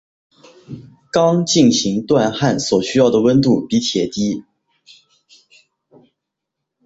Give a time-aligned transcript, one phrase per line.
[1.11, 4.43] 钢进行锻焊所需要的温度比铁低。